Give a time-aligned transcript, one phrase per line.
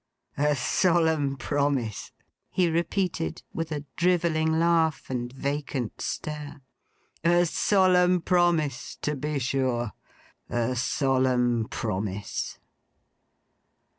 [0.35, 2.11] 'A solemn promise,'
[2.49, 6.61] he repeated, with a drivelling laugh and vacant stare.
[7.23, 8.95] 'A solemn promise.
[9.03, 9.91] To be sure.
[10.49, 12.57] A solemn promise!